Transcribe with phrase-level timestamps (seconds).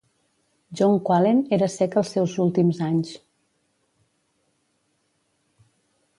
[0.79, 3.13] John Qualen era cec als seus últims anys.